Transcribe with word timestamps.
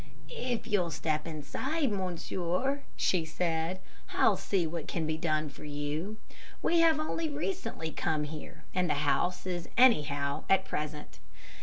'If 0.29 0.65
you'll 0.65 0.89
step 0.89 1.27
inside, 1.27 1.91
monsieur,' 1.91 2.81
she 2.95 3.23
said, 3.23 3.79
'I'll 4.15 4.35
see 4.35 4.65
what 4.65 4.87
can 4.87 5.05
be 5.05 5.15
done 5.15 5.47
for 5.47 5.63
you. 5.63 6.17
We 6.63 6.79
have 6.79 6.99
only 6.99 7.29
recently 7.29 7.91
come 7.91 8.23
here, 8.23 8.63
and 8.73 8.89
the 8.89 8.95
house 9.05 9.45
is 9.45 9.69
anyhow 9.77 10.45
at 10.49 10.65
present. 10.65 11.19